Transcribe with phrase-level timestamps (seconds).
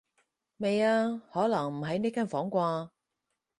[0.57, 2.89] 未啊，可能唔喺呢間房啩